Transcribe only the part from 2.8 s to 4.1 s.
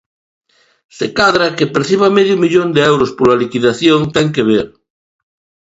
euros pola liquidación